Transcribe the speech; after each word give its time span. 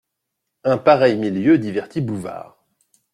Un 0.63 0.79
pareil 0.79 1.15
milieu 1.15 1.59
divertit 1.59 2.01
Bouvard. 2.01 2.65